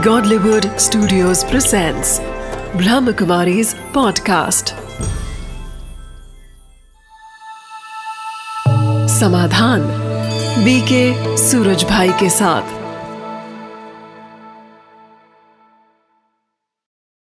[0.00, 2.20] Godlywood Studios presents
[2.72, 4.70] Brahmakumari's podcast.
[9.08, 9.80] समाधान
[10.64, 12.62] BK Suraj भाई के साथ।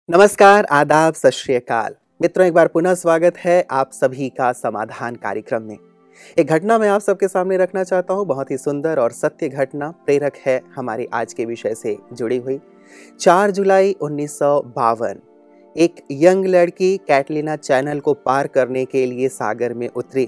[0.09, 1.31] नमस्कार, आदाब, सत
[2.21, 5.90] मित्रों, एक बार पुनः स्वागत है आप सभी का समाधान कार्यक्रम में।
[6.37, 9.89] एक घटना मैं आप सबके सामने रखना चाहता हूँ, बहुत ही सुंदर और सत्य घटना
[10.05, 12.59] प्रेरक है हमारे आज के विषय से जुड़ी हुई।
[13.19, 14.39] 4 जुलाई उन्नीस
[15.75, 20.27] एक यंग लड़की कैटलिना चैनल को पार करने के लिए सागर में उतरी।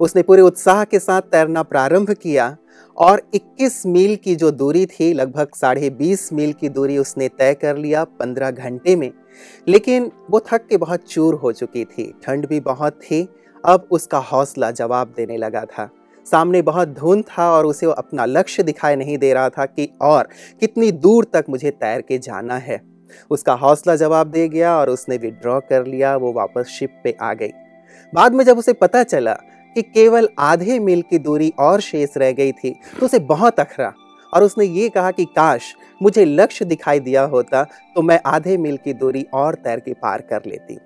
[0.00, 2.56] उसने पूरे उत्साह के साथ तैरना प्रारंभ किया
[2.96, 7.54] और 21 मील की जो दूरी थी, लगभग साढ़े बीस मील की दूरी उसने तय
[7.54, 9.10] कर लिया 15 घंटे में।
[9.68, 13.22] लेकिन वो थक के बहुत चूर हो चुकी थी, ठंड भी बहुत थी
[13.66, 15.88] अब उसका हौसला जवाब देने लगा था।
[16.26, 19.88] सामने बहुत धुंध था और उसे वो अपना लक्ष्य दिखाई नहीं दे रहा था कि
[20.02, 20.28] और
[20.60, 22.80] कितनी दूर तक मुझे तैर के जाना है।
[23.30, 27.32] उसका हौसला जवाब दे गया और उसने विड्रॉ कर लिया, वो वापस शिप पे आ
[27.34, 27.50] गई।
[28.12, 29.34] बाद में जब उसे पता चला
[29.76, 33.92] कि केवल आधे मील की दूरी और शेष रह गई थी तो उसे बहुत अखरा
[34.32, 37.62] और उसने ये कहा कि, काश मुझे लक्ष्य दिखाई दिया होता
[37.94, 40.78] तो मैं आधे मील की दूरी और तैर के पार कर लेती।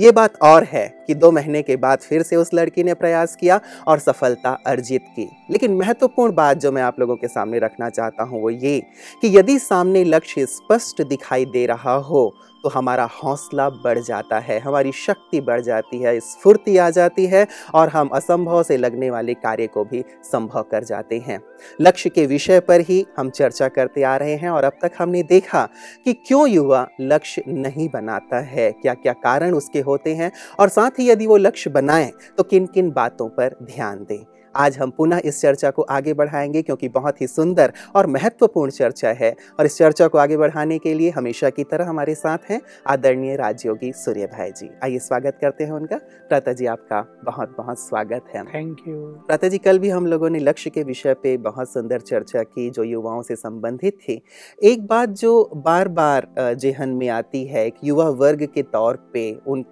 [0.00, 3.34] ये बात और है कि दो महीने के बाद फिर से उस लड़की ने प्रयास
[3.36, 7.88] किया और सफलता अर्जित की। लेकिन महत्वपूर्ण बात जो मैं आप लोगों के सामने रखना
[7.90, 8.78] चाहता हूँ वो ये
[9.22, 12.22] कि यदि सामने लक्ष्य स्पष्ट दिखाई दे रहा हो
[12.64, 17.46] तो हमारा हौसला बढ़ जाता है, हमारी शक्ति बढ़ जाती है, स्फूर्ति आ जाती है
[17.74, 21.40] और हम असंभव से लगने वाले कार्य को भी संभव कर जाते हैं।
[21.80, 25.22] लक्ष्य के विषय पर ही हम चर्चा करते आ रहे हैं और अब तक हमने
[25.22, 25.68] देखा
[26.04, 30.98] कि क्यों युवा लक्ष्य नहीं बनाता है क्या क्या कारण उसके होते हैं और साथ
[30.98, 35.20] ही यदि वो लक्ष्य बनाए तो किन किन बातों पर ध्यान दें। आज हम पुनः
[35.24, 39.76] इस चर्चा को आगे बढ़ाएँगे क्योंकि बहुत ही सुंदर और महत्वपूर्ण चर्चा है। और इस
[39.78, 44.26] चर्चा को आगे बढ़ाने के लिए हमेशा की तरह हमारे साथ हैं आदरणीय राजयोगी सूर्य
[44.26, 45.96] भाई जी। आइए स्वागत करते हैं उनका।
[46.28, 50.30] प्राता जी आपका बहुत बहुत स्वागत है। थैंक यू प्राता जी कल भी हम लोगों
[50.30, 54.20] ने लक्ष्य के विषय पे बहुत सुंदर चर्चा की जो युवाओं से संबंधित थी।
[54.62, 59.30] एक बात जो बार बार जेहन में आती है एक युवा वर्ग के तौर पे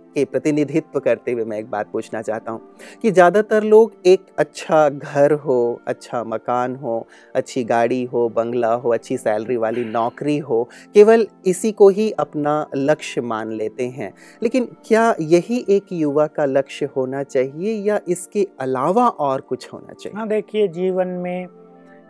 [0.09, 2.61] उनके प्रतिनिधित्व करते हुए मैं एक बात पूछना चाहता हूँ
[3.03, 5.59] कि ज़्यादातर लोग एक अच्छा घर हो
[5.89, 10.63] अच्छा मकान हो अच्छी गाड़ी हो बंगला हो अच्छी सैलरी वाली नौकरी हो
[10.95, 16.45] केवल इसी को ही अपना लक्ष्य मान लेते हैं। लेकिन क्या यही एक युवा का
[16.45, 20.17] लक्ष्य होना चाहिए या इसके अलावा और कुछ होना चाहिए?
[20.17, 21.47] हाँ देखिए जीवन में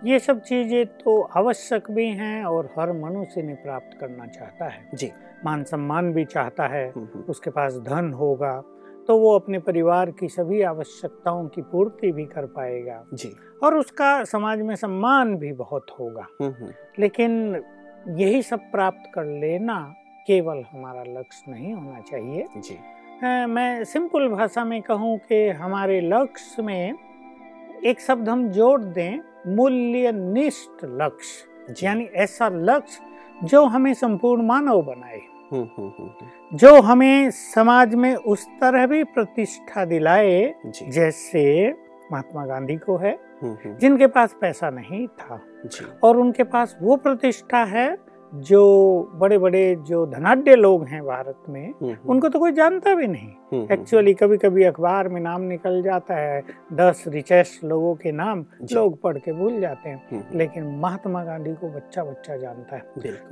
[0.04, 4.86] ये सब चीज़ें तो आवश्यक भी हैं और हर मनुष्य ने प्राप्त करना चाहता है।
[4.94, 5.10] जी।
[5.44, 8.62] मान सम्मान भी चाहता है हम्म, हम्म, उसके पास धन होगा
[9.08, 13.32] तो वो अपने परिवार की सभी आवश्यकताओं की पूर्ति भी कर पाएगा। जी।
[13.62, 17.62] और उसका समाज में सम्मान भी बहुत होगा। हम्म, हम्म, लेकिन
[18.08, 19.94] यही सब प्राप्त कर लेना
[20.26, 26.00] केवल हमारा लक्ष्य नहीं होना चाहिए। जी। अ, मैं सिंपल भाषा में कहूँ कि हमारे
[26.00, 26.94] लक्ष्य में
[27.84, 29.18] एक शब्द हम जोड़ दें
[29.56, 33.02] मूल्यनिष्ठ लक्ष्य। जी। यानी ऐसा लक्ष्य
[33.46, 35.20] जो हमें संपूर्ण मानव बनाए।
[35.52, 40.54] हम्म, हम्म, हम्म, जो हमें समाज में उस तरह भी प्रतिष्ठा दिलाए
[40.88, 41.70] जैसे
[42.12, 43.18] महात्मा गांधी को है
[43.74, 45.40] जिनके पास पैसा नहीं था।
[46.02, 47.96] और उनके पास वो प्रतिष्ठा है
[48.34, 52.94] जो बड़े बड़े जो धनाढ़ लोग हैं भारत में हम्म, हम्म, उनको तो कोई जानता
[52.94, 58.12] भी नहीं। एक्चुअली कभी कभी अखबार में नाम निकल जाता है दस रिचेस्ट लोगों के
[58.12, 62.76] नाम लोग पढ़ के भूल जाते हैं। हम्म, लेकिन महात्मा गांधी को बच्चा बच्चा जानता
[62.76, 62.82] है।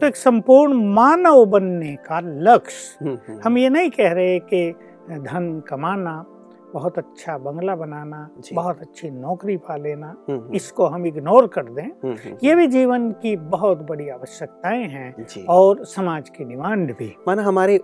[0.00, 4.74] तो एक संपूर्ण मानव बनने का लक्ष्य हम ये नहीं कह रहे कि
[5.10, 6.24] धन कमाना
[6.74, 8.18] बहुत अच्छा बंगला बनाना
[8.54, 12.66] बहुत अच्छी नौकरी पा लेना हम्म, हम्म, इसको हम इग्नोर कर दें। हम्म, ये भी
[12.66, 17.78] जीवन की बहुत बड़ी आवश्यकताएँ हैं और समाज की डिमांड भी। माना हमारे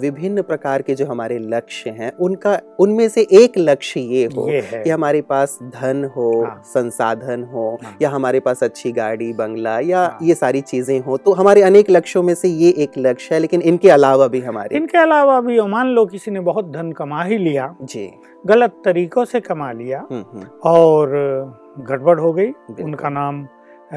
[0.00, 4.60] विभिन्न प्रकार के जो हमारे लक्ष्य हैं उनका उनमें से एक लक्ष्य ये हो ये
[4.74, 9.78] कि हमारे पास धन हो हाँ। संसाधन हो हाँ। या हमारे पास अच्छी गाड़ी बंगला
[9.80, 13.34] या हाँ। ये सारी चीज़ें हो तो हमारे अनेक लक्ष्यों में से ये एक लक्ष्य
[13.34, 16.92] है लेकिन इनके अलावा भी हमारे। इनके अलावा भी मान लो किसी ने बहुत धन
[16.92, 18.10] कमा ही लिया जी।
[18.44, 21.10] गलत तरीकों से कमा लिया हम्म हम्म। और
[21.88, 22.50] गड़बड़ हो गई।
[22.82, 23.46] उनका नाम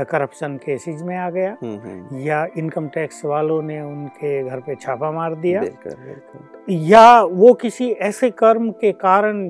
[0.09, 5.11] करप्शन केसेज में आ गया। हम्म या इनकम टैक्स वालों ने उनके घर पे छापा
[5.11, 9.47] मार दिया। बिल्कुल बिल्कुल। या वो किसी ऐसे कर्म के कारण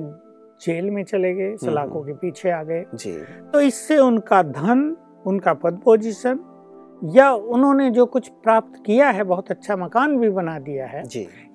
[0.64, 2.84] जेल में चले गए सलाखों के पीछे आ गए।
[3.52, 4.96] तो इससे उनका धन
[5.26, 6.38] उनका पद पोजीशन
[7.14, 11.02] या उन्होंने जो कुछ प्राप्त किया है बहुत अच्छा मकान भी बना दिया है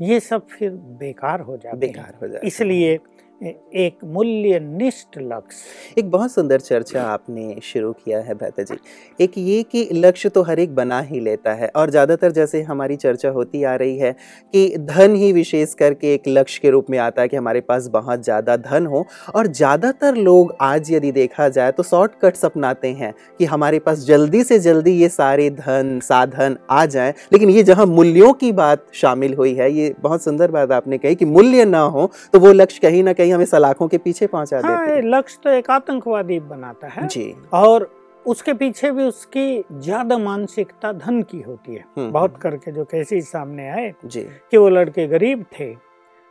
[0.02, 2.98] ये सब फिर बेकार हो जाते बेकार हो जाए इसलिए
[3.42, 8.78] एक मूल्य निष्ठ लक्ष्य। एक बहुत सुंदर चर्चा आपने शुरू किया है भ्राता जी।
[9.20, 12.96] एक ये कि लक्ष्य तो हर एक बना ही लेता है और ज़्यादातर जैसे हमारी
[12.96, 14.12] चर्चा होती आ रही है
[14.54, 17.88] कि धन ही विशेष करके एक लक्ष्य के रूप में आता है कि हमारे पास
[17.88, 19.06] बहुत ज़्यादा धन हो
[19.36, 24.44] और ज़्यादातर लोग आज यदि देखा जाए तो शॉर्टकट्स अपनाते हैं कि हमारे पास जल्दी
[24.44, 29.34] से जल्दी ये सारे धन, साधन आ जाएँ। लेकिन ये जहाँ मूल्यों की बात शामिल
[29.34, 32.80] हुई है, ये बहुत सुंदर बात आपने कही कि मूल्य ना हो तो वो लक्ष्य
[32.82, 36.40] कहीं ना कहीं हमें सलाखों के पीछे पहुँचा हाँ, देते हैं। लक्ष्य तो एक आतंकवादी
[36.40, 37.92] बनाता है। जी। और
[38.26, 43.22] उसके पीछे भी उसकी ज़्यादा मानसिकता धन की होती है। हम्म, बहुत करके जो कैसे
[43.22, 44.22] सामने आए जी।
[44.52, 45.87] कि वो लड़के गरीब थे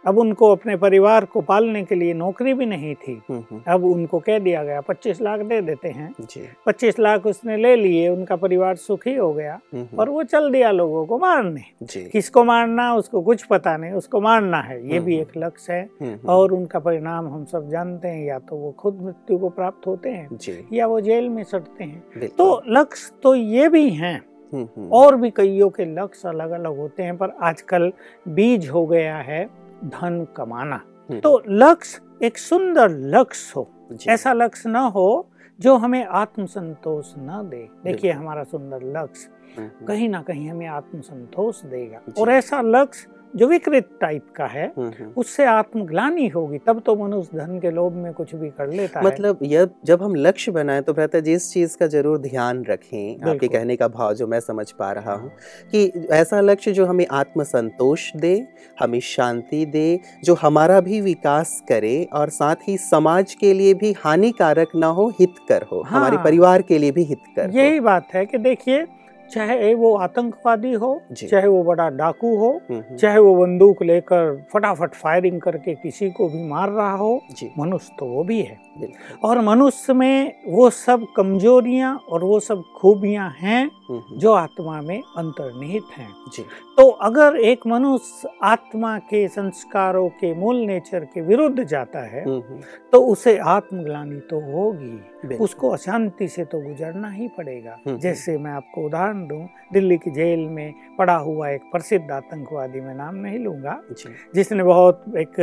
[0.06, 3.84] अब उनको अपने परिवार को पालने के लिए नौकरी भी नहीं थी। हम्म, हम्म, अब
[3.84, 6.14] उनको कह दिया गया पच्चीस लाख दे देते हैं।
[6.66, 10.70] पच्चीस लाख उसने ले लिए उनका परिवार सुखी हो गया हम्म, और वो चल दिया
[10.70, 11.62] लोगों को मारने।
[12.10, 15.88] किसको मारना उसको कुछ पता नहीं उसको मारना है। ये भी एक लक्ष्य है।
[16.28, 20.10] और उनका परिणाम हम सब जानते हैं या तो वो खुद मृत्यु को प्राप्त होते
[20.10, 20.28] हैं
[20.72, 24.22] या वो जेल में सटते हैं। तो लक्ष्य तो ये भी हैं।
[24.92, 27.92] और भी कईयों के लक्ष्य अलग अलग होते हैं पर आजकल
[28.28, 30.80] बीज हो गया है। धन कमाना।
[31.10, 33.70] हम्म, तो लक्ष्य एक सुंदर लक्ष्य हो।
[34.08, 35.28] ऐसा लक्ष्य ना हो
[35.60, 40.66] जो हमें आत्मसंतोष न दे। देखिए हमारा सुंदर लक्ष्य हम्म, हम्म, कहीं ना कहीं हमें
[40.66, 46.58] आत्मसंतोष देगा। और ऐसा लक्ष्य जो विकृत टाइप का है हम्म, हम्म। उससे आत्मग्लानी होगी
[46.58, 50.02] तब तो मनुष्य धन के लोभ में कुछ भी कर लेता मतलब है मतलब जब
[50.02, 53.88] हम लक्ष्य बनाएँ तो भ्राता जी इस चीज़ का ज़रूर ध्यान रखें आपके कहने का
[53.88, 55.30] भाव जो मैं समझ पा रहा हूँ
[55.72, 58.34] कि ऐसा लक्ष्य जो हमें आत्मसंतोष दे
[58.80, 59.88] हमें शांति दे
[60.24, 65.08] जो हमारा भी विकास करे और साथ ही समाज के लिए भी हानिकारक ना हो
[65.20, 68.84] हितकर हो हाँ। हमारे परिवार के लिए भी हितकर यही बात है कि देखिए
[69.32, 74.36] चाहे वो आतंकवादी हो चाहे वो बड़ा डाकू हो हम्म, हम्म, चाहे वो बंदूक लेकर
[74.52, 77.20] फटाफट फायरिंग करके किसी को भी मार रहा हो
[77.58, 78.58] मनुष्य तो वो भी है।
[79.24, 84.98] और मनुष्य में वो सब कमजोरियाँ और वो सब खूबियाँ हैं हम्म, जो आत्मा में
[84.98, 86.08] अंतर्निहित हैं।
[86.76, 92.24] तो अगर एक मनुष्य आत्मा के संस्कारों के मूल नेचर के विरुद्ध जाता है
[92.92, 98.84] तो उसे आत्मग्लानी तो होगी। उसको अशांति से तो गुजरना ही पड़ेगा। जैसे मैं आपको
[98.86, 103.80] उदाहरण दूँ दिल्ली की जेल में पड़ा हुआ एक प्रसिद्ध आतंकवादी मैं नाम नहीं लूँगा
[104.34, 105.40] जिसने बहुत एक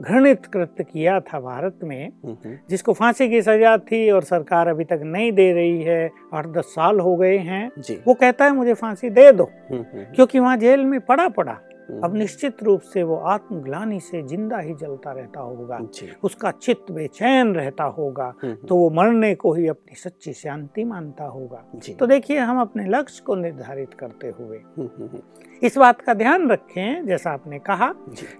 [0.00, 4.68] घृणित कृत्य किया था भारत में हम्म, हम्म, जिसको फांसी की सजा थी और सरकार
[4.68, 7.66] अभी तक नहीं दे रही है आठ दस साल हो गए हैं
[8.06, 11.58] वो कहता है मुझे फांसी दे दो हम्म, क्योंकि वहाँ जेल में पड़ा पड़ा
[12.04, 15.78] अब निश्चित रूप से वो आत्मग्लानी से ज़िंदा ही जलता रहता होगा
[16.24, 21.24] उसका चित्त बेचैन रहता होगा हम्म, तो वो मरने को ही अपनी सच्ची शांति मानता
[21.24, 21.64] होगा।
[21.98, 25.20] तो देखिए हम अपने लक्ष्य को निर्धारित करते हुए हम्म, हम्म, हम्म,
[25.62, 27.92] इस बात का ध्यान रखें जैसा आपने कहा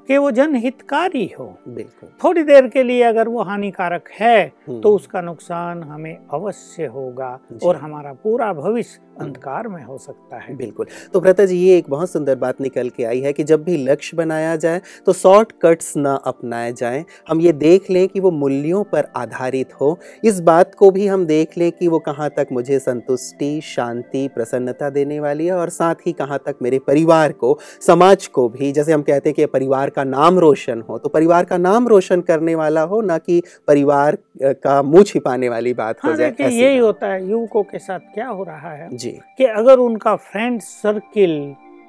[0.06, 4.94] कि वो जनहितकारी हो। बिल्कुल। थोड़ी देर के लिए अगर वो हानिकारक है हम्म, तो
[4.94, 10.86] उसका नुकसान हमें अवश्य होगा और हमारा पूरा भविष्य अंधकार में हो सकता है। बिल्कुल।
[11.12, 13.76] तो भ्रता जी ये एक बहुत सुंदर बात निकल के आई है कि जब भी
[13.84, 18.30] लक्ष्य बनाया जाए तो शॉर्ट कट्स ना अपनाए जाएँ। हम ये देख लें कि वो
[18.30, 22.48] मूल्यों पर आधारित हो। इस बात को भी हम देख लें कि वो कहाँ तक
[22.52, 27.58] मुझे संतुष्टि शांति प्रसन्नता देने वाली है और साथ ही कहाँ तक मेरे परिवार को
[27.86, 31.44] समाज को भी। जैसे हम कहते हैं कि परिवार का नाम रोशन हो तो परिवार
[31.44, 36.08] का नाम रोशन करने वाला हो ना कि परिवार का मुँह छिपाने वाली बात हो
[36.08, 39.78] हाँ जाए यही होता है युवकों के साथ क्या हो रहा है जी। कि अगर
[39.78, 41.32] उनका फ्रेंड सर्किल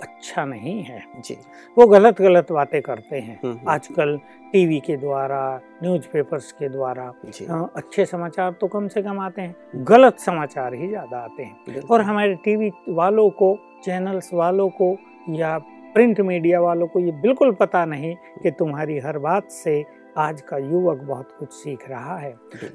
[0.04, 1.38] अच्छा नहीं है। जी।
[1.78, 4.18] वो गलत गलत बातें करते हैं। हम्म, हम्म, आजकल
[4.54, 5.42] टीवी के द्वारा
[5.84, 7.12] न्यूज़पेपर्स के द्वारा
[7.76, 12.02] अच्छे समाचार तो कम से कम आते हैं गलत समाचार ही ज़्यादा आते हैं। और
[12.02, 13.56] हमारे टीवी वालों को
[13.86, 14.96] चैनल्स वालों को
[15.30, 15.58] या
[15.94, 19.82] प्रिंट मीडिया वालों को ये बिल्कुल पता नहीं कि तुम्हारी हर बात से
[20.18, 22.32] आज का युवक बहुत कुछ सीख रहा है।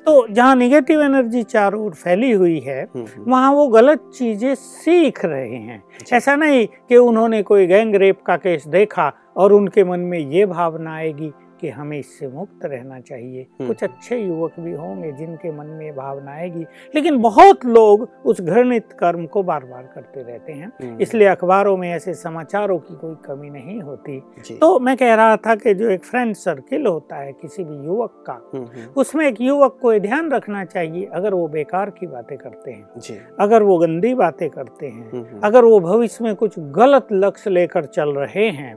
[0.06, 4.54] तो जहाँ निगेटिव एनर्जी चारों ओर फैली हुई है हम्म, हम्म, वहाँ वो गलत चीज़ें
[4.54, 9.84] सीख रहे हैं। ऐसा नहीं कि उन्होंने कोई गैंग रेप का केस देखा और उनके
[9.84, 14.58] मन में ये भावना आएगी कि हमें इससे मुक्त रहना चाहिए। हम्म। कुछ अच्छे युवक
[14.60, 19.64] भी होंगे जिनके मन में भावना आएगी लेकिन बहुत लोग उस घृणित कर्म को बार
[19.64, 24.18] बार करते रहते हैं। हम्म, इसलिए अखबारों में ऐसे समाचारों की कोई कमी नहीं होती।
[24.58, 28.24] तो मैं कह रहा था कि जो एक फ्रेंड सर्किल होता है किसी भी युवक
[28.26, 32.70] का हम्म, उसमें एक युवक को ध्यान रखना चाहिए अगर वो बेकार की बातें करते
[32.70, 32.88] हैं
[33.40, 38.08] अगर वो गंदी बातें करते हैं अगर वो भविष्य में कुछ गलत लक्ष्य लेकर चल
[38.10, 38.74] रहे हैं।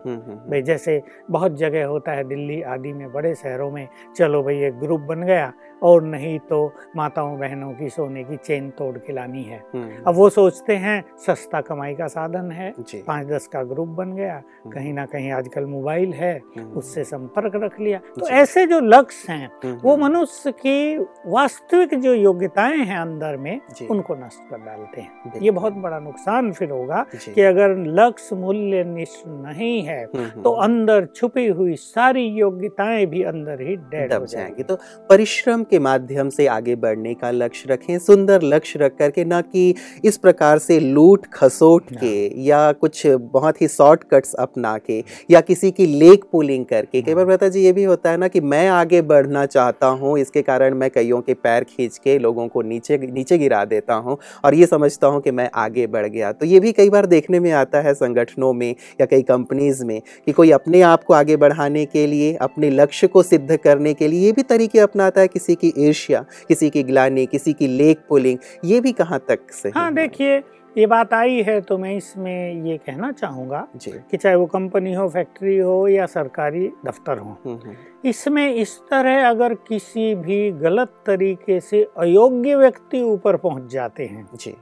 [0.50, 4.79] भाई जैसे बहुत जगह होता है दिल्ली आदि में बड़े शहरों में चलो भाई एक
[4.79, 5.51] ग्रुप बन गया
[5.81, 6.59] और नहीं तो
[6.95, 11.03] माताओं बहनों की सोने की चेन तोड़ के लानी है। हम्म, अब वो सोचते हैं
[11.25, 12.73] सस्ता कमाई का साधन है
[13.07, 14.41] पाँच दस का ग्रुप बन गया
[14.73, 19.33] कहीं ना कहीं आजकल मोबाइल है हम्म, उससे संपर्क रख लिया। तो ऐसे जो लक्ष्य
[19.33, 20.97] हैं हम्म, वो हम्म, मनुष्य की
[21.27, 23.59] वास्तविक जो योग्यताएँ हैं अंदर में
[23.89, 28.83] उनको नष्ट कर डालते हैं। ये बहुत बड़ा नुकसान फिर होगा कि अगर लक्ष्य मूल्य
[28.83, 34.13] निष्ठ नहीं है हम्म, हम्म, तो अंदर छुपी हुई सारी योग्यताएँ भी अंदर ही डेड
[34.13, 34.75] हो जाएँगी। तो
[35.09, 39.73] परिश्रम के माध्यम से आगे बढ़ने का लक्ष्य रखें सुंदर लक्ष्य रख करके ना कि
[40.05, 45.71] इस प्रकार से लूट खसोट के या कुछ बहुत ही शॉर्टकट्स अपना के या किसी
[45.71, 48.41] की लेक पुलिंग करके। कई बार हाँ। पता जी ये भी होता है ना कि
[48.43, 52.61] मैं आगे बढ़ना चाहता हूँ इसके कारण मैं कईयों के पैर खींच के लोगों को
[52.63, 56.45] नीचे नीचे गिरा देता हूँ और ये समझता हूँ कि मैं आगे बढ़ गया। तो
[56.45, 58.69] ये भी कई बार देखने में आता है संगठनों में
[59.01, 63.07] या कई कंपनीज़ में कि कोई अपने आप को आगे बढ़ाने के लिए अपने लक्ष्य
[63.07, 66.84] को सिद्ध करने के लिए ये भी तरीके अपनाता है किसी की ईर्ष्या किसी की
[66.84, 70.41] ग्लानी किसी की लेक पुलिंग ये भी कहाँ तक सही हाँ देखिए
[70.75, 75.08] ये बात आई है तो मैं इसमें ये कहना चाहूँगा कि चाहे वो कंपनी हो
[75.10, 77.75] फैक्ट्री हो या सरकारी दफ्तर हो हम्म, हम्म,
[78.06, 84.27] इसमें इस तरह अगर किसी भी गलत तरीके से अयोग्य व्यक्ति ऊपर पहुँच जाते हैं
[84.36, 84.56] जी।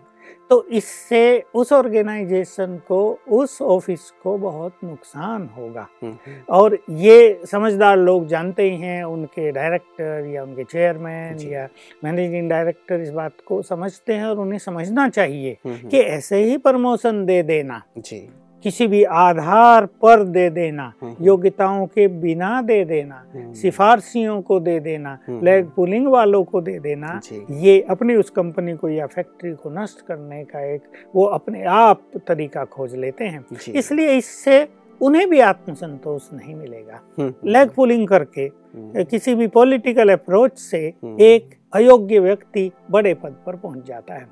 [0.50, 7.42] तो इससे उस ऑर्गेनाइजेशन को उस ऑफ़िस को बहुत नुकसान होगा। हम्म, हम्म, और ये
[7.52, 11.68] समझदार लोग जानते ही हैं उनके डायरेक्टर या उनके चेयरमैन या
[12.04, 16.58] मैनेजिंग डायरेक्टर इस बात को समझते हैं और उन्हें समझना चाहिए हम्म, कि ऐसे ही
[16.58, 18.30] प्रमोशन दे देना। जी।
[18.64, 24.60] किसी भी आधार पर दे देना हम्म, योग्यताओं के बिना दे देना हम्म, सिफारसियों को
[24.60, 27.20] दे देना हम्म, लेग पुलिंग वालों को दे देना
[27.62, 30.82] ये अपनी उस कंपनी को या फैक्ट्री को नष्ट करने का एक
[31.16, 34.68] वो अपने आप तरीका खोज लेते हैं। इसलिए इससे
[35.02, 40.86] उन्हें भी आत्मसंतोष नहीं मिलेगा। हम्म, लेग पुलिंग करके हम्म, किसी भी पॉलिटिकल अप्रोच से
[41.04, 44.28] हम्म, एक अयोग्य व्यक्ति बड़े पद पर पहुँच जाता है।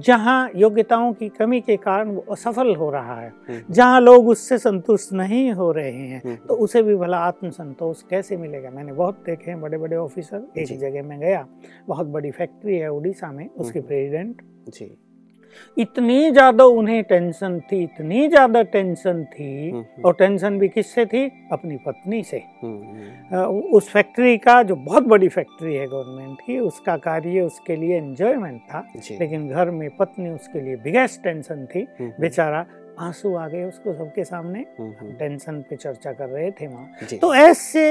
[0.00, 4.58] जहाँ योग्यताओं की कमी के कारण वो असफल हो रहा है हम्म, जहाँ लोग उससे
[4.58, 8.70] संतुष्ट नहीं हो रहे हैं हम्म, तो उसे भी भला आत्मसंतोष कैसे मिलेगा?
[8.70, 11.46] मैंने बहुत देखे हैं बड़े बड़े ऑफिसर। एक जगह में गया
[11.88, 14.96] बहुत बड़ी फैक्ट्री है उड़ीसा में उसके प्रेजिडेंट प्रेसिडेंट। जी।
[15.76, 21.24] इतनी ज़्यादा उन्हें टेंशन थी इतनी ज़्यादा टेंशन थी। हम्म, और टेंशन भी किससे थी?
[21.52, 22.82] अपनी पत्नी से। हम्म,
[23.32, 27.96] हम्म, उस फैक्ट्री का जो बहुत बड़ी फैक्ट्री है गवर्नमेंट की उसका कार्य उसके लिए
[27.96, 32.64] एंजॉयमेंट था। लेकिन घर में पत्नी उसके लिए बिगेस्ट टेंशन थी। हम्म, बेचारा
[33.00, 37.18] आँसू आ गए उसको सबके सामने। हम्म, हम्म, टेंशन पे चर्चा कर रहे थे वहाँ
[37.20, 37.82] तो ऐसे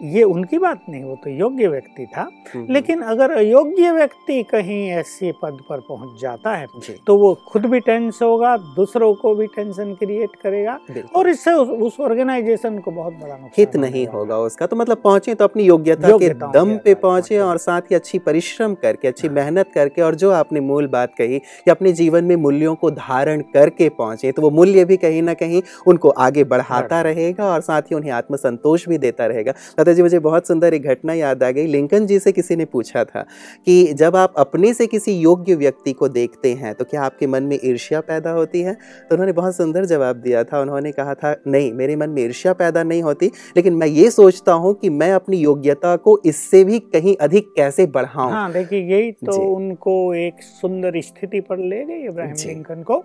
[0.00, 4.88] ये उनकी बात नहीं वो तो योग्य व्यक्ति था। हम्म, लेकिन अगर अयोग्य व्यक्ति कहीं
[4.92, 6.66] ऐसे पद पर पहुँच जाता है
[7.06, 10.78] तो वो खुद भी टेंस होगा दूसरों को भी टेंशन क्रिएट करेगा
[11.16, 15.34] और इससे उस, ऑर्गेनाइजेशन को बहुत बड़ा नुकसान हित नहीं होगा उसका। तो मतलब पहुँचे
[15.34, 19.34] तो अपनी योग्यता के दम पे पहुँचे। और साथ ही अच्छी परिश्रम करके अच्छी हाँ।
[19.34, 23.40] मेहनत करके और जो आपने मूल बात कही कि अपने जीवन में मूल्यों को धारण
[23.54, 27.82] करके पहुँचे तो वो मूल्य भी कहीं ना कहीं उनको आगे बढ़ाता। रहेगा और साथ
[27.82, 29.52] ही उन्हें आत्मसंतोष भी देता रहेगा।
[29.86, 32.64] दादा जी मुझे बहुत सुंदर एक घटना याद आ गई। लिंकन जी से किसी ने
[32.66, 33.20] पूछा था
[33.66, 37.42] कि जब आप अपने से किसी योग्य व्यक्ति को देखते हैं तो क्या आपके मन
[37.42, 38.72] में ईर्ष्या पैदा होती है?
[38.74, 42.52] तो उन्होंने बहुत सुंदर जवाब दिया था। उन्होंने कहा था नहीं मेरे मन में ईर्ष्या
[42.54, 46.78] पैदा नहीं होती लेकिन मैं ये सोचता हूँ कि मैं अपनी योग्यता को इससे भी
[46.88, 48.30] कहीं अधिक कैसे बढ़ाऊं?
[48.32, 53.02] हाँ देखिए यही तो उनको एक सुंदर स्थिति पर ले गई इब्राहिम लिंकन को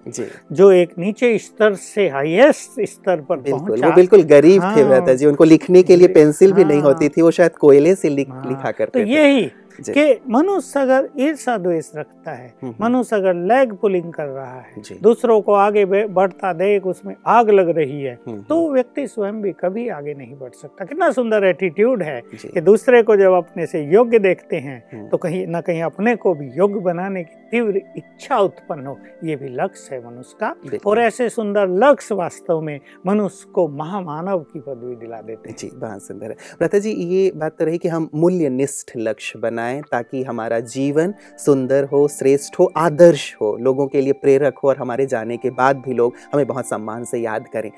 [0.51, 5.13] जो। एक नीचे स्तर से हाईएस्ट स्तर पर बिल्कुल वो बिल्कुल गरीब थे हाँ। रहता
[5.13, 8.29] जी उनको लिखने के लिए पेंसिल भी नहीं। होती थी वो शायद कोयले से लिख,
[8.29, 9.51] हाँ, लिखा तो करते थे यही।
[9.89, 14.81] कि मनुष्य अगर ईर्षा द्वेष रखता है हम्म, मनुष्य अगर लेग पुलिंग कर रहा है
[15.01, 19.51] दूसरों को आगे बढ़ता देख उसमें आग लग रही है हम्म, तो व्यक्ति स्वयं भी
[19.51, 23.83] कभी आगे नहीं बढ़ सकता। कितना सुंदर एटीट्यूड है कि दूसरे को जब अपने से
[23.83, 27.81] योग्य देखते हैं हम्म, तो कहीं ना कहीं अपने को भी योग्य बनाने की तीव्र
[27.97, 32.79] इच्छा उत्पन्न हो। ये भी लक्ष्य है मनुष्य का। और ऐसे सुंदर लक्ष्य वास्तव में
[33.07, 37.55] मनुष्य को महामानव की पदवी दिला देते हैं। जी बहुत सुंदर है। जी ये बात
[37.59, 42.71] तो रही कि हम मूल्य निष्ठ लक्ष्य बनाएँ ताकि हमारा जीवन सुंदर हो श्रेष्ठ हो
[42.77, 46.45] आदर्श हो लोगों के लिए प्रेरक हो और हमारे जाने के बाद भी लोग हमें
[46.47, 47.71] बहुत सम्मान से याद करें।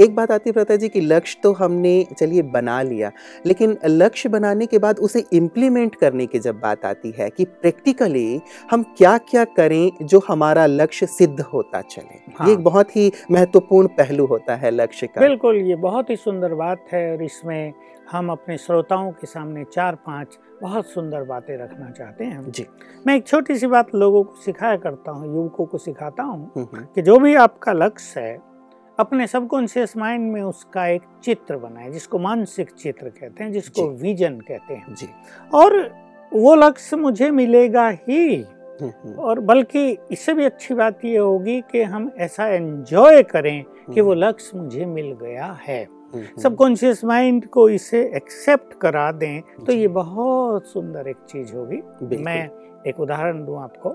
[0.00, 3.10] एक बात आती है जी कि लक्ष्य तो हमने चलिए बना लिया
[3.46, 8.40] लेकिन लक्ष्य बनाने के बाद उसे इम्प्लीमेंट करने की जब बात आती है कि प्रैक्टिकली
[8.70, 13.10] हम क्या क्या करें जो हमारा लक्ष्य सिद्ध होता चले। हाँ। ये एक बहुत ही
[13.30, 17.72] महत्वपूर्ण पहलू होता है लक्ष्य का। बिल्कुल ये बहुत ही सुंदर बात है और इसमें
[18.12, 22.66] हम अपने श्रोताओं के सामने चार पाँच बहुत सुंदर बातें रखना चाहते हैं। जी।
[23.06, 26.66] मैं एक छोटी सी बात लोगों को सिखाया करता हूँ युवकों को सिखाता हूँ हम्म,
[26.72, 28.38] हम्म, कि जो भी आपका लक्ष्य है
[28.98, 34.40] अपने सबकॉन्शियस माइंड में उसका एक चित्र बनाए जिसको मानसिक चित्र कहते हैं जिसको विजन
[34.40, 35.08] कहते हैं। जी।
[35.54, 35.76] और
[36.34, 38.36] वो लक्ष्य मुझे मिलेगा ही
[38.82, 43.64] हम्म, और बल्कि इससे भी अच्छी बात ये होगी कि हम ऐसा एंजॉय करें
[43.94, 49.72] कि वो लक्ष्य मुझे मिल गया है। सबकॉन्शियस माइंड को इसे एक्सेप्ट करा दें तो
[49.72, 52.48] ये बहुत सुंदर एक चीज़ होगी। मैं
[52.86, 53.90] एक उदाहरण दूँ आपको।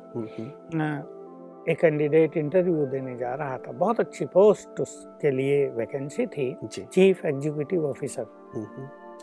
[1.71, 7.25] एक कैंडिडेट इंटरव्यू देने जा रहा था। बहुत अच्छी पोस्ट उसके लिए वैकेंसी थी। चीफ
[7.25, 8.25] एग्जीक्यूटिव ऑफिसर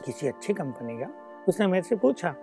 [0.05, 1.13] किसी अच्छी कंपनी का।
[1.49, 2.35] उसने मेरे से पूछा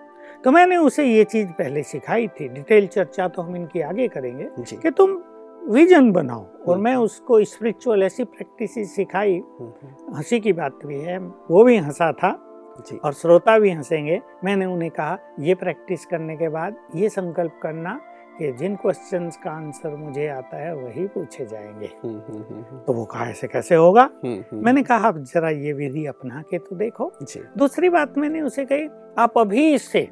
[0.44, 4.50] तो मैंने उसे ये चीज़ पहले सिखाई थी। डिटेल चर्चा तो हम इनकी आगे करेंगे
[4.76, 5.22] कि तुम
[5.70, 10.80] विजन बनाओ। और हम्म। मैं उसको स्पिरिचुअल ऐसी प्रैक्टिस सिखाई। हम्म, हम्म, हँसी की बात
[10.86, 12.46] भी है वो भी हंसा था।
[12.88, 17.60] जी। और श्रोता भी हंसेंगे। मैंने उन्हें कहा ये प्रैक्टिस करने के बाद ये संकल्प
[17.64, 18.02] करना
[18.40, 22.94] कि जिन क्वेश्चंस का आंसर मुझे आता है वही पूछे जाएँगे। हम्म, हम्म, हम्म, तो
[22.94, 24.10] वो कहा ऐसे कैसे होगा?
[24.54, 27.12] मैंने कहा आप जरा ये विधि अपना के तो देखो।
[27.58, 30.08] दूसरी बात मैंने उसे कही आप अभी से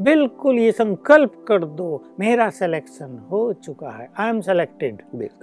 [0.00, 5.02] बिल्कुल ये संकल्प कर दो मेरा सिलेक्शन हो चुका है आई एम सेलेक्टेड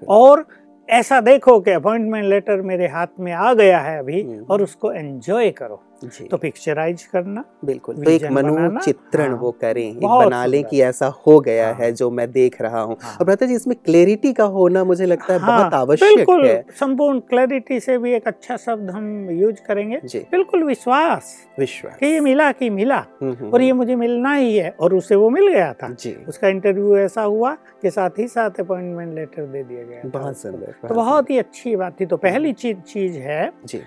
[0.10, 0.46] और
[0.90, 5.50] ऐसा देखो कि अपॉइंटमेंट लेटर मेरे हाथ में आ गया है अभी। और उसको एंजॉय
[5.52, 5.84] करो।
[6.32, 10.46] तो पिक्चराइज करना बिल्कुल तो एक विजन मनो बनाना, चित्रण हाँ, वो करें एक बना
[10.46, 13.56] लें कि ऐसा हो गया हाँ। है जो मैं देख रहा हूँ। हाँ। और जी
[13.56, 17.98] इसमें क्लैरिटी का होना मुझे लगता है हाँ, बहुत आवश्यक बिल्कुल है। संपूर्ण क्लैरिटी से
[17.98, 22.70] भी एक अच्छा शब्द हम यूज़ करेंगे। जी। बिल्कुल विश्वास। विश्वास। कि ये मिला कि
[22.70, 25.90] मिला। हम्म, हम्म, और ये मुझे मिलना ही है और उसे वो मिल गया था।
[25.90, 30.38] जी। उसका इंटरव्यू ऐसा हुआ कि साथ ही साथ अपॉइंटमेंट लेटर दे दिया गया बहुत
[30.38, 33.82] सुंदर तो बहुत ही अच्छी बात थी। तो पहली चीज़ चीज़ है जी।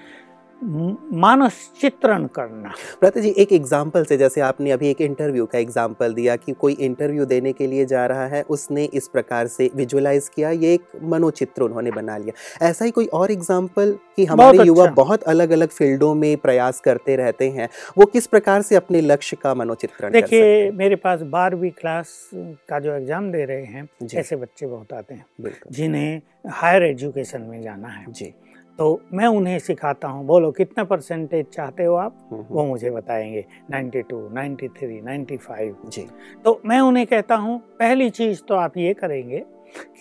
[0.63, 2.69] मानस चित्रण करना।
[3.01, 6.73] भ्राता जी एक एग्ज़ाम्पल से जैसे आपने अभी एक इंटरव्यू का एग्ज़ाम्पल दिया कि कोई
[6.81, 10.83] इंटरव्यू देने के लिए जा रहा है उसने इस प्रकार से विजुअलाइज किया ये एक
[11.05, 15.23] मनोचित्र उन्होंने बना लिया। ऐसा ही कोई और एग्ज़ाम्पल कि हमारे बहुत युवा अच्छा। बहुत
[15.25, 19.55] अलग अलग फील्डों में प्रयास करते रहते हैं वो किस प्रकार से अपने लक्ष्य का
[19.55, 22.15] मनोचित्रण देखिए मेरे पास बारहवीं क्लास
[22.69, 26.21] का जो एग्ज़ाम दे रहे हैं जी। ऐसे बच्चे बहुत आते हैं जिन्हें
[26.53, 28.33] हायर एजुकेशन में जाना है। जी।
[28.79, 32.17] तो मैं उन्हें सिखाता हूँ। बोलो कितना परसेंटेज चाहते हो आप?
[32.33, 36.07] हम्म, वो मुझे बताएँगे। 92, 93, 95 जी।
[36.45, 39.43] तो मैं उन्हें कहता हूँ पहली चीज़ तो आप ये करेंगे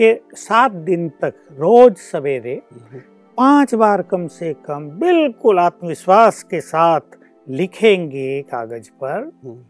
[0.01, 2.99] कि सात दिन तक रोज सवेरे हम्म,
[3.37, 9.63] पाँच बार कम से कम बिल्कुल आत्मविश्वास के साथ लिखेंगे कागज़ पर हम्म,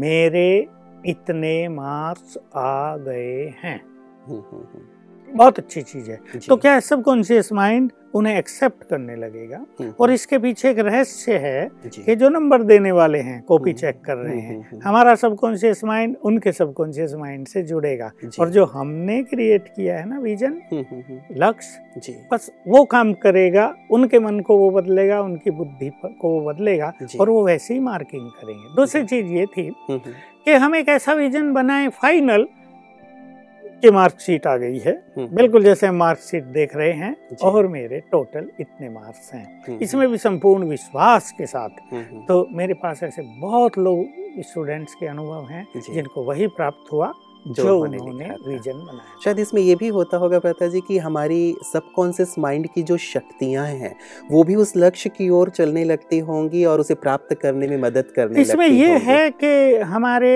[0.00, 0.48] मेरे
[1.06, 3.80] इतने मार्क्स आ गए हैं।
[4.26, 4.84] हम्म, हम्म, हम्म,
[5.28, 9.56] बहुत अच्छी चीज़ है। तो क्या है सबकॉन्शियस माइंड उन्हें एक्सेप्ट करने लगेगा?
[9.80, 13.80] हम्म, और इसके पीछे एक रहस्य है कि जो नंबर देने वाले हैं कॉपी हम्म,
[13.80, 18.10] चेक कर रहे हम्म, हैं हमारा सबकॉन्शियस माइंड उनके सबकॉन्शियस माइंड से जुड़ेगा।
[18.40, 20.60] और जो हमने क्रिएट किया है ना विजन
[21.36, 26.92] लक्ष्य बस वो काम करेगा उनके मन को वो बदलेगा उनकी बुद्धि को वो बदलेगा
[27.20, 31.52] और वो वैसे ही मार्किंग करेंगे। दूसरी चीज़ ये थी कि हम एक ऐसा विजन
[31.52, 32.46] बनाए फाइनल
[33.86, 38.00] कि मार्कशीट आ गई है। हम्म, बिल्कुल जैसे हम मार्कशीट देख रहे हैं और मेरे
[38.12, 43.02] टोटल इतने मार्क्स हैं। हम्म, इसमें भी संपूर्ण विश्वास के साथ हम्म, तो मेरे पास
[43.02, 47.12] ऐसे बहुत लोग स्टूडेंट्स के अनुभव हैं जिनको वही प्राप्त हुआ
[47.46, 51.40] जो जो उन्होंने। विजन बनाया शायद इसमें ये भी होता होगा प्रता जी कि हमारी
[51.72, 53.94] सबकॉन्शियस माइंड की जो शक्तियाँ हैं
[54.30, 58.12] वो भी उस लक्ष्य की ओर चलने लगती होंगी और उसे प्राप्त करने में मदद
[58.16, 60.32] करने इसमें लगती ये होंगी। है कि हमारे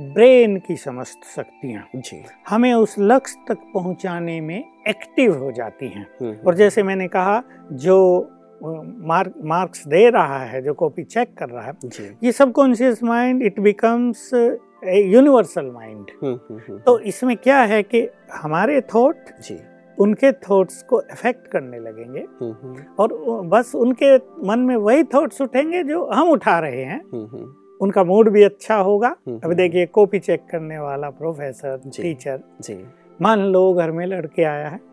[0.00, 4.58] ब्रेन की समस्त शक्तियाँ जी। हमें उस लक्ष्य तक पहुँचाने में
[4.88, 8.28] एक्टिव हो जाती हैं। हम्म, और जैसे मैंने कहा जो
[8.62, 13.60] मार्क मार्क्स दे रहा है जो कॉपी चेक कर रहा है ये subconscious mind it
[13.60, 16.06] becomes a universal mind.
[16.22, 19.58] हम्म, हम्म, हम्म, तो इसमें क्या है कि हमारे थॉट जी।
[19.98, 23.12] उनके थॉट्स को अफेक्ट करने लगेंगे। हम्म, हम्म, और
[23.46, 28.04] बस उनके मन में वही थॉट्स उठेंगे जो हम उठा रहे हैं। हम्म, हम्म, उनका
[28.04, 32.84] मूड भी अच्छा होगा। अब अभी देखिए कॉपी चेक करने वाला प्रोफेसर। टीचर जी।
[33.22, 34.89] मान लो घर में लड़के आया है। हम्म, हम्म,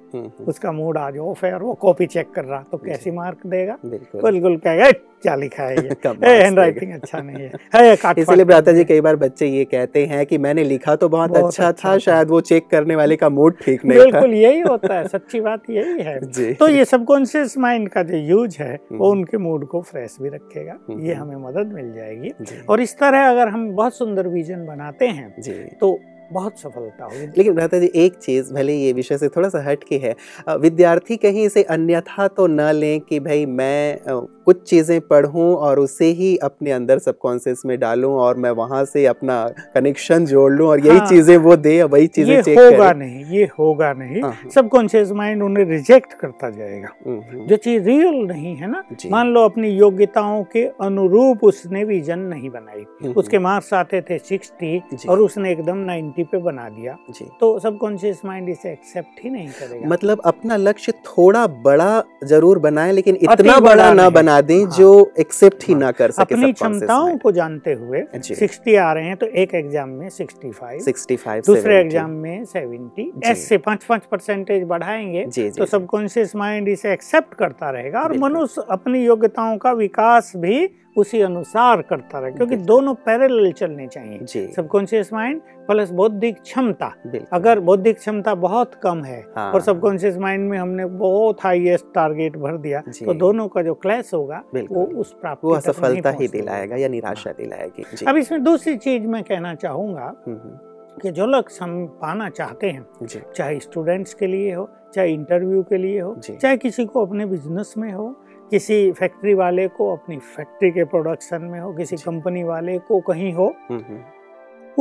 [0.48, 3.78] उसका मूड आज ऑफ़ है और वो कॉपी चेक कर रहा तो कैसी मार्क देगा?
[3.86, 5.96] बिल्कुल। कहेगा क्या लिखा है ये?
[6.04, 10.26] कम हैंड राइटिंग अच्छा नहीं है। इसलिए भ्राता जी कई बार बच्चे ये कहते हैं
[10.26, 13.30] कि मैंने लिखा तो बहुत, बहुत अच्छा, अच्छा था। शायद वो चेक करने वाले का
[13.30, 16.20] मूड ठीक नहीं बिल्कुल यही होता है सच्ची बात यही है।
[16.54, 20.78] तो ये सबकॉन्शियस माइंड का जो यूज़ है वो। उनके मूड को फ्रेश भी रखेगा।
[21.00, 22.32] ये हमें मदद मिल जाएगी।
[22.70, 25.34] और इस तरह अगर हम बहुत सुंदर विजन बनाते हैं
[25.82, 26.00] तो
[26.32, 29.84] बहुत सफलता होगी लेकिन भ्राता जी, एक चीज़ भले ये विषय से थोड़ा सा हट
[29.84, 30.16] के है
[30.58, 34.00] विद्यार्थी कहीं इसे अन्यथा तो न लें कि भाई मैं
[34.48, 39.06] कुछ चीज़ें पढ़ूं और उसे ही अपने अंदर सबकॉन्शियस में डालूं और मैं वहाँ से
[39.06, 39.36] अपना
[39.74, 43.26] कनेक्शन जोड़ लूँ और यही हाँ। चीज़ें वो दे वही चीज़ें चेक होगा करें। नहीं
[43.30, 48.16] ये होगा नहीं। हाँ, सबकॉन्शियस माइंड उन्हें रिजेक्ट करता जाएगा। हम्म, हम्म, जो चीज़ रियल
[48.28, 53.40] नहीं है ना मान लो अपनी योग्यताओं के अनुरूप उसने विजन नहीं बनाई। हम्म, उसके
[53.40, 56.98] मार्क्स आते थे सिक्सटी और उसने एकदम नाइन्टी पे बना दिया
[57.40, 61.92] तो सबकॉन्शियस माइंड इसे एक्सेप्ट ही नहीं करेगा। मतलब अपना लक्ष्य थोड़ा बड़ा
[62.26, 65.92] ज़रूर बनाए लेकिन इतना बड़ा ना नहीं। बना दें हाँ। जो एक्सेप्ट ही हाँ। ना
[65.92, 69.90] कर सके अपनी क्षमताओं को जानते हुए जी। सिक्सटी आ रहे हैं तो एक एग्ज़ाम
[69.90, 75.44] में सिक्सटी फाइव 65 दूसरे एग्ज़ाम में सेवेंटी जी। ऐसे पाँच पाँच परसेंटेज बढ़ाएँगे जी
[75.44, 80.66] जी तो। सबकॉन्शियस माइंड इसे एक्सेप्ट करता रहेगा और मनुष्य अपनी योग्यताओं का विकास भी
[80.98, 86.92] उसी अनुसार करता रहे क्योंकि दोनों पैरेलल चलने चाहिए। सबकॉन्शियस माइंड प्लस बौद्धिक क्षमता।
[87.34, 92.38] अगर बौद्धिक क्षमता बहुत कम है हाँ। और सबकॉन्शियस माइंड में हमने बहुत हाईएस्ट टारगेट
[92.38, 96.76] भर दिया तो दोनों का जो क्लैश होगा वो उस प्राप्त वो असफलता ही दिलाएगा
[96.76, 100.58] या निराशा दिलाएगी। अब इसमें दूसरी चीज़ मैं कहना चाहूँगा हम्म, हम्म,
[101.02, 103.06] कि जो लक्ष्य हम पाना चाहते हैं
[103.36, 107.74] चाहे स्टूडेंट्स के लिए हो चाहे इंटरव्यू के लिए हो चाहे किसी को अपने बिज़नेस
[107.78, 108.08] में हो
[108.50, 113.34] किसी फैक्ट्री वाले को अपनी फैक्ट्री के प्रोडक्शन में हो किसी कंपनी वाले को कहीं
[113.34, 114.04] हो हम्म, हम्म,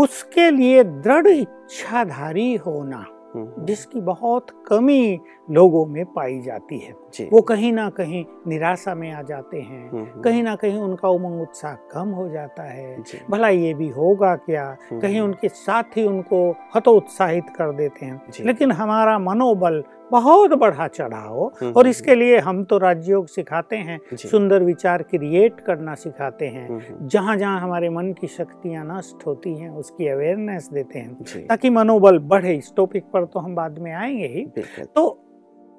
[0.03, 6.93] उसके लिए दृढ़ इच्छाधारी होना हम्म, जिसकी बहुत कमी लोगों में पाई जाती है।
[7.25, 11.09] वो कहीं ना कहीं निराशा में आ जाते हैं। हम्म, हम्म, कहीं ना कहीं उनका
[11.09, 14.77] उमंग उत्साह कम हो जाता है। भला ये भी होगा क्या?
[14.91, 20.89] हम्म, कहीं उनके साथ ही उनको हतोत्साहित कर देते हैं। लेकिन हमारा मनोबल बहुत बढ़ा
[20.89, 26.47] चढ़ा हम्म, और इसके लिए हम तो राजयोग सिखाते हैं सुंदर विचार क्रिएट करना सिखाते
[26.47, 31.15] हैं। जहाँ जहाँ हमारे मन की शक्तियाँ नष्ट होती हैं उसकी अवेयरनेस देते हैं।
[31.47, 34.47] ताकि मनोबल बढ़े। इस टॉपिक पर तो हम बाद में आएँगे ही।
[34.95, 35.23] तो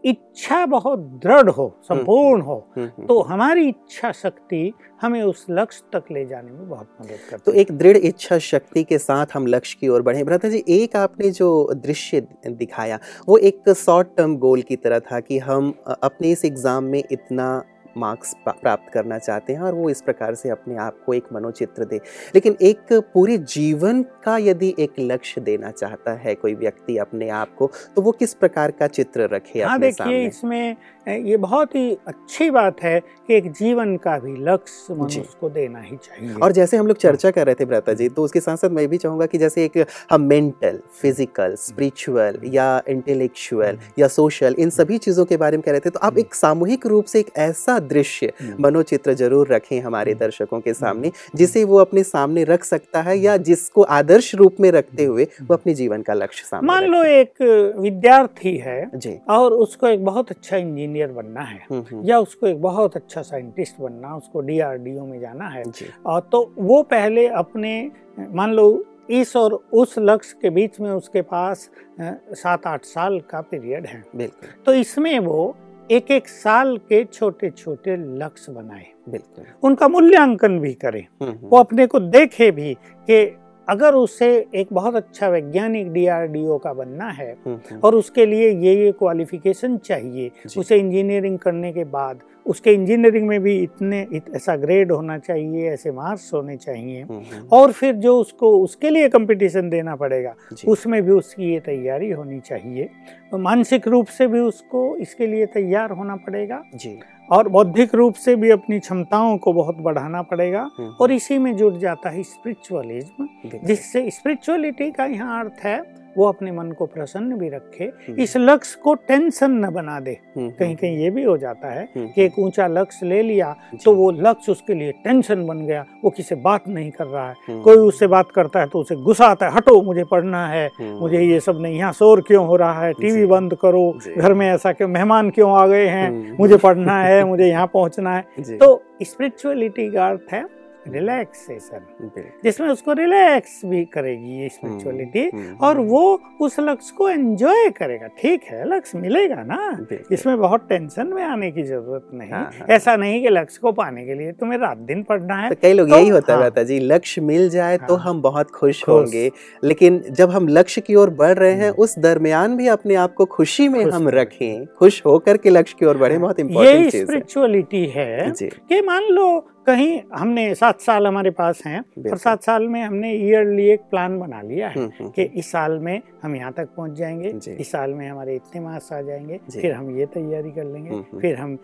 [0.07, 5.83] इच्छा बहुत दृढ़ हो संपूर्ण हो हम्म, हम्म, तो हमारी इच्छा शक्ति हमें उस लक्ष्य
[5.93, 9.47] तक ले जाने में बहुत मदद करती तो एक दृढ़ इच्छा शक्ति के साथ हम
[9.47, 14.35] लक्ष्य की ओर बढ़े। भ्राता जी एक आपने जो दृश्य दिखाया वो एक शॉर्ट टर्म
[14.37, 17.63] गोल की तरह था कि हम अपने इस एग्ज़ाम में इतना
[17.97, 21.85] मार्क्स प्राप्त करना चाहते हैं और वो इस प्रकार से अपने आप को एक मनोचित्र
[21.85, 21.99] दे।
[22.35, 27.55] लेकिन एक पूरे जीवन का यदि एक लक्ष्य देना चाहता है कोई व्यक्ति अपने आप
[27.55, 30.75] को तो वो किस प्रकार का चित्र रखे हाँ देखिए इसमें
[31.07, 35.79] ये बहुत ही अच्छी बात है कि एक जीवन का भी लक्ष्य मनुष्य को देना
[35.79, 38.57] ही चाहिए। और जैसे हम लोग चर्चा कर रहे थे भ्राता जी तो उसके साथ
[38.57, 44.55] साथ मैं भी चाहूँगा कि जैसे एक हम मेंटल फ़िज़िकल स्पिरिचुअल या इंटेलेक्चुअल या सोशल
[44.59, 47.19] इन सभी चीज़ों के बारे में कह रहे थे तो आप एक सामूहिक रूप से
[47.19, 52.03] एक ऐसा दृश्य हम्म। मनोचित्र ज़रूर रखें हमारे हम्म। दर्शकों के सामने जिसे वो अपने
[52.03, 56.13] सामने रख सकता है या जिसको आदर्श रूप में रखते हुए वो अपने जीवन का
[56.13, 57.41] लक्ष्य सामने मान लो एक
[57.79, 62.47] विद्यार्थी है जी। और उसको एक बहुत अच्छा इंजीनियर बनना है हम्म, हम्म, या उसको
[62.47, 65.63] एक बहुत अच्छा साइंटिस्ट बनना उसको डीआरडीओ में जाना है
[66.05, 67.73] और तो वो पहले अपने
[68.19, 68.67] मान लो
[69.09, 71.69] इस और उस लक्ष्य के बीच में उसके पास
[72.01, 75.55] सात आठ साल का पीरियड है। बिल्कुल। तो इसमें वो
[75.91, 81.47] एक एक साल के छोटे छोटे लक्ष्य बनाए। बिल्कुल। उनका मूल्यांकन भी करें। हम्म, हम्म,
[81.47, 82.73] वो अपने को देखे भी
[83.09, 83.37] कि
[83.69, 88.85] अगर उसे एक बहुत अच्छा वैज्ञानिक डीआरडीओ का बनना है हम्म, और उसके लिए ये
[88.85, 94.55] ये क्वालिफिकेशन चाहिए उसे इंजीनियरिंग करने के बाद उसके इंजीनियरिंग में भी इतने इत, ऐसा
[94.55, 99.09] ग्रेड होना चाहिए ऐसे मार्क्स होने चाहिए। हम्म, हम्म, और फिर जो उसको उसके लिए
[99.09, 100.33] कंपटीशन देना पड़ेगा
[100.67, 102.89] उसमें भी उसकी ये तैयारी होनी चाहिए।
[103.31, 106.99] तो मानसिक रूप से भी उसको इसके लिए तैयार होना पड़ेगा। जी।
[107.31, 111.55] और बौद्धिक रूप से भी अपनी क्षमताओं को बहुत बढ़ाना पड़ेगा। हम्म, और इसी में
[111.55, 113.27] जुड़ जाता है स्पिरिचुअलिज्म
[113.63, 115.79] जिससे स्पिरिचुअलिटी का यहाँ अर्थ है
[116.17, 120.11] वो अपने मन को प्रसन्न भी रखे हम्म, इस लक्ष्य को टेंशन न बना दे।
[120.37, 123.55] हम्म, कहीं कहीं ये भी हो जाता है हम्म, कि एक ऊँचा लक्ष्य ले लिया
[123.83, 127.35] तो वो लक्ष्य उसके लिए टेंशन बन गया वो किसी बात नहीं कर रहा है।
[127.47, 130.65] हम्म, कोई उससे बात करता है तो उसे गुस्सा आता है हटो मुझे पढ़ना है
[130.79, 132.91] हम्म, मुझे ये सब नहीं यहाँ शोर क्यों हो रहा है?
[132.93, 136.07] टीवी बंद करो घर में ऐसा क्यों मेहमान क्यों आ गए हैं?
[136.09, 138.25] हम्म, मुझे पढ़ना है मुझे यहाँ पहुँचना है।
[138.57, 140.45] तो स्पिरिचुअलिटी का अर्थ है
[140.93, 142.11] रिलैक्सेशन
[142.43, 148.07] जिसमें उसको रिलैक्स भी करेगी ये स्पिरिचुअलिटी हम्म, और वो उस लक्ष्य को एंजॉय करेगा।
[148.07, 149.85] ठीक है लक्ष्य मिलेगा ना?
[150.11, 153.71] इसमें बहुत टेंशन में आने की ज़रूरत नहीं। हाँ, हाँ। ऐसा नहीं कि लक्ष्य को
[153.71, 156.37] पाने के लिए तुम्हें रात दिन पढ़ना है। तो कई लोग तो- यही होता है
[156.37, 159.31] हाँ। रहता जी लक्ष्य मिल जाए तो। हम बहुत खुश। होंगे।
[159.63, 163.13] लेकिन जब हम लक्ष्य की ओर बढ़ रहे हैं हम्म। उस दरमियान भी अपने आप
[163.13, 167.05] को खुशी में हम रखें। खुश होकर के लक्ष्य की ओर बढ़े बहुत चीज़ है।
[167.05, 171.79] स्पिरिचुअलिटी है कि मान लो कहीं हमने सात साल हमारे पास हैं
[172.11, 175.51] और सात साल में हमने ईयरली एक प्लान बना लिया है हम्म, हम्म, कि इस
[175.51, 179.39] साल में हम यहाँ तक पहुँच जाएँगे इस साल में हमारे इतने मार्क्स आ जाएँगे
[179.51, 181.57] फिर हम ये तैयारी कर लेंगे हम्म, हम्म। फिर हम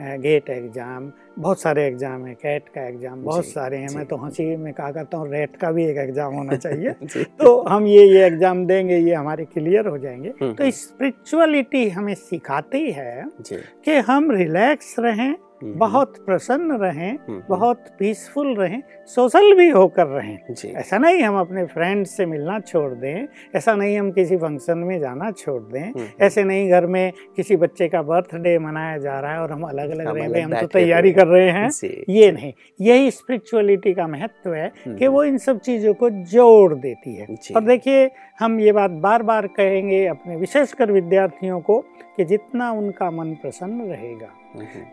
[0.00, 4.44] गेट एग्ज़ाम बहुत सारे एग्ज़ाम है कैट का एग्ज़ाम बहुत सारे हैं मैं तो हँसी
[4.56, 6.90] में कहा करता हूँ रेट का भी एक एग्ज़ाम होना चाहिए।
[7.40, 12.14] तो हम ये ये एग्ज़ाम देंगे ये हमारे क्लियर हो जाएँगे। हम्म, तो स्पिरिचुअलिटी हमें
[12.14, 19.52] सिखाती है कि हम रिलैक्स रहें हम्म, बहुत प्रसन्न रहें हम्म, बहुत पीसफुल रहें सोशल
[19.54, 20.38] भी होकर रहें।
[20.76, 24.98] ऐसा नहीं हम अपने फ्रेंड्स से मिलना छोड़ दें ऐसा नहीं हम किसी फ़ंक्शन में
[25.00, 29.32] जाना छोड़ दें हम्म, ऐसे नहीं घर में किसी बच्चे का बर्थडे मनाया जा रहा
[29.32, 31.68] है और हम अलग अलग रहे हम तो तैयारी कर रहे हैं।
[32.08, 36.74] ये नहीं यही स्पिरिचुअलिटी का महत्व है हम्म, कि वो इन सब चीज़ों को जोड़
[36.74, 38.06] देती है। और देखिए
[38.40, 41.78] हम ये बात बार बार कहेंगे अपने विशेषकर विद्यार्थियों को
[42.16, 44.28] कि जितना उनका मन प्रसन्न रहेगा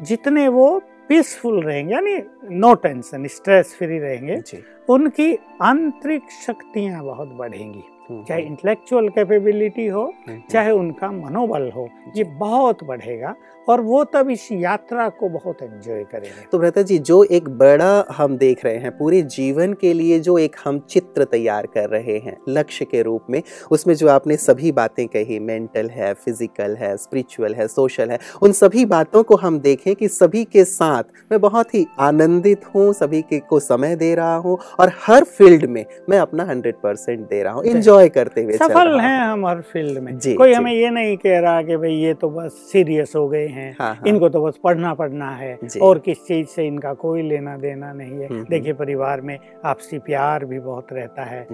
[0.01, 2.17] जितने वो पीसफुल रहेंगे यानी
[2.51, 4.41] नो टेंशन स्ट्रेस फ्री रहेंगे
[4.89, 7.83] उनकी आंतरिक शक्तियाँ बहुत बढ़ेंगी।
[8.27, 13.35] चाहे इंटेलेक्चुअल कैपेबिलिटी हो हम्म, चाहे उनका मनोबल हो ये बहुत बढ़ेगा
[13.67, 17.89] और वो तब इस यात्रा को बहुत एंजॉय करेंगे। तो भ्रता जी जो एक बड़ा
[18.17, 22.17] हम देख रहे हैं पूरे जीवन के लिए जो एक हम चित्र तैयार कर रहे
[22.17, 26.95] हैं लक्ष्य के रूप में उसमें जो आपने सभी बातें कही मेंटल है फ़िज़िकल है
[26.97, 31.39] स्पिरिचुअल है सोशल है उन सभी बातों को हम देखें कि सभी के साथ मैं
[31.41, 35.85] बहुत ही आनंदित हूँ सभी के को समय दे रहा हूँ और हर फ़ील्ड में
[36.09, 37.63] मैं अपना हंड्रेड परसेंट दे रहा हूँ।
[38.01, 41.17] इंजॉय करते हुए सफल हैं हम हर फ़ील्ड में। जी, कोई जी। हमें ये नहीं
[41.17, 44.45] कह रहा कि भाई ये तो बस सीरियस हो गए हैं। हाँ, हाँ, इनको तो
[44.45, 48.45] बस पढ़ना पढ़ना है। और किस चीज़ से इनका कोई लेना देना नहीं है। हम्म,
[48.49, 51.47] देखिए परिवार में आपसी प्यार भी बहुत रहता है।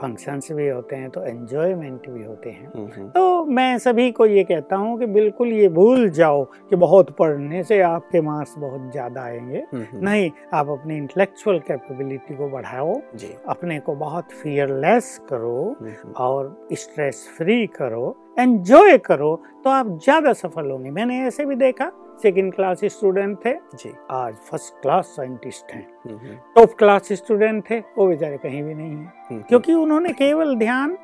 [0.00, 4.26] फ़ंक्शंस भी होते हैं तो एंजॉयमेंट भी होते हैं। हम्म, हम्म, तो मैं सभी को
[4.26, 8.90] ये कहता हूँ कि बिल्कुल ये भूल जाओ कि बहुत पढ़ने से आपके मार्क्स बहुत
[8.92, 14.32] ज़्यादा आएँगे। हम्म, हम्म, नहीं आप अपनी इंटेलेक्चुअल कैपेबिलिटी को बढ़ाओ जी। अपने को बहुत
[14.32, 21.20] फियरलेस करो हम्म, और स्ट्रेस फ्री करो एंजॉय करो तो आप ज़्यादा सफल होंगे। मैंने
[21.26, 21.90] ऐसे भी देखा
[22.22, 28.06] सेकेंड क्लास स्टूडेंट थे जी। आज फ़र्स्ट क्लास साइंटिस्ट हैं। टॉप क्लास स्टूडेंट थे वो
[28.06, 30.96] बेचारे कहीं भी नहीं हैं। क्योंकि उन्होंने केवल ध्यान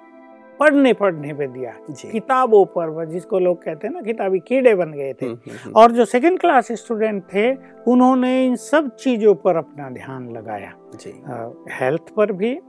[0.62, 1.72] पढ़ने पढ़ने पे दिया।
[2.12, 5.74] किताबों पर जिसको लोग कहते हैं ना किताबी कीड़े बन गए थे। हम्म, हम्म, हम्म,
[5.74, 7.54] और जो सेकंड क्लास स्टूडेंट थे
[7.88, 11.22] उन्होंने इन सब चीज़ों पर अपना ध्यान लगाया। जी।
[11.70, 12.60] हेल्थ पर भी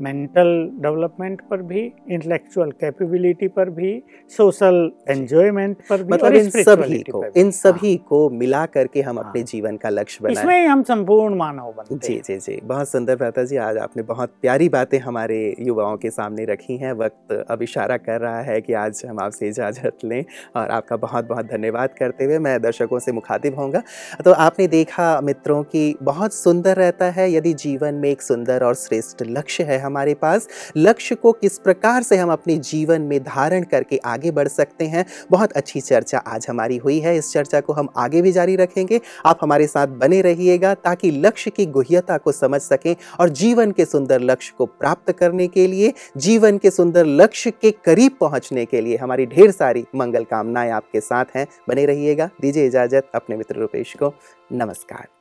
[0.00, 0.48] मेंटल
[0.82, 1.80] डेवलपमेंट पर भी
[2.10, 3.92] इंटेलेक्चुअल कैपेबिलिटी पर भी
[4.36, 9.18] सोशल एंजॉयमेंट पर भी मतलब और इन सभी को इन सभी को मिला करके हम
[9.18, 12.22] हाँ। अपने जीवन का लक्ष्य हाँ। बनाए। इसमें ही हम संपूर्ण मानव बनते जी हैं।
[12.22, 16.44] जी जी। बहुत सुंदर भ्राता जी आज आपने बहुत प्यारी बातें हमारे युवाओं के सामने
[16.44, 20.24] रखी हैं। वक्त अब इशारा कर रहा है कि आज हम आपसे इजाज़त लें
[20.56, 23.82] और आपका बहुत बहुत धन्यवाद करते हुए मैं दर्शकों से मुखातिब होऊँगा।
[24.24, 28.74] तो आपने देखा मित्रों की बहुत सुंदर रहता है यदि जीवन में एक सुंदर और
[28.74, 30.48] श्रेष्ठ लक्ष्य है हमारे पास?
[30.76, 35.04] लक्ष्य को किस प्रकार से हम अपने जीवन में धारण करके आगे बढ़ सकते हैं?
[35.30, 39.00] बहुत अच्छी चर्चा आज हमारी हुई है। इस चर्चा को हम आगे भी जारी रखेंगे।
[39.26, 43.84] आप हमारे साथ बने रहिएगा ताकि लक्ष्य की गुह्यता को समझ सकें और जीवन के
[43.84, 48.80] सुंदर लक्ष्य को प्राप्त करने के लिए, जीवन के सुंदर लक्ष्य के करीब पहुँचने के
[48.80, 53.56] लिए हमारी ढेर सारी मंगल कामनाएँ आपके साथ हैं। बने रहिएगा। दीजिए इजाज़त अपने मित्र
[53.56, 54.14] रूपेश को।
[54.52, 55.17] नमस्कार।